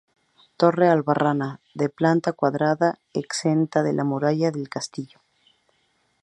Torre 0.61 0.87
albarrana 0.93 1.49
de 1.81 1.87
planta 1.97 2.33
cuadrada, 2.33 2.89
exenta 3.13 3.83
de 3.83 3.93
la 3.93 4.03
muralla 4.03 4.49
del 4.49 4.67
castillo. 4.67 5.19